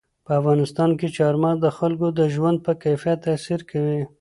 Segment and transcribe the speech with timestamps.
[0.25, 4.01] په افغانستان کې چار مغز د خلکو د ژوند په کیفیت تاثیر کوي.